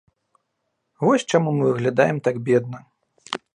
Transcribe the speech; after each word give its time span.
Вось 1.05 1.27
чаму 1.35 1.53
мы 1.59 1.65
выглядаем 1.69 2.17
так 2.29 2.35
бедна. 2.51 2.79